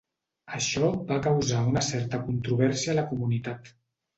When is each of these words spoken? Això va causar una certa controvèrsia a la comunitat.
Això 0.59 0.87
va 1.11 1.17
causar 1.27 1.61
una 1.73 1.83
certa 1.91 2.23
controvèrsia 2.31 2.95
a 2.95 2.99
la 3.03 3.05
comunitat. 3.13 3.75